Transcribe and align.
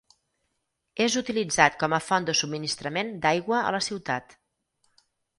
És 1.03 1.17
utilitzat 1.19 1.75
com 1.83 1.93
a 1.97 1.99
font 2.05 2.25
de 2.29 2.33
subministrament 2.39 3.11
d'aigua 3.25 3.59
a 3.67 3.75
la 3.75 3.83
ciutat. 3.89 4.35